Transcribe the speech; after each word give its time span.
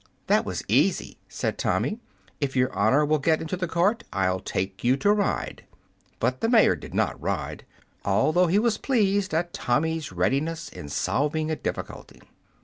"That 0.25 0.45
was 0.45 0.63
easy," 0.67 1.19
said 1.29 1.59
Tommy. 1.59 1.99
"If 2.39 2.55
your 2.55 2.73
honor 2.73 3.05
will 3.05 3.19
get 3.19 3.39
into 3.39 3.55
the 3.55 3.67
cart 3.67 4.03
I'll 4.11 4.39
take 4.39 4.83
you 4.83 4.97
to 4.97 5.13
ride." 5.13 5.63
But 6.19 6.41
the 6.41 6.49
mayor 6.49 6.75
did 6.75 6.95
not 6.95 7.21
ride, 7.21 7.67
although 8.03 8.47
he 8.47 8.57
was 8.57 8.79
pleased 8.79 9.31
at 9.31 9.53
Tommy's 9.53 10.11
readiness 10.11 10.69
in 10.69 10.89
solving 10.89 11.51
a 11.51 11.55
difficulty. 11.55 12.19